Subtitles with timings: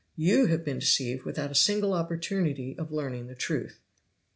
[0.15, 3.81] You have been deceived without a single opportunity of learning the truth.